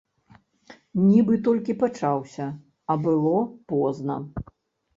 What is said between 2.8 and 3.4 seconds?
а было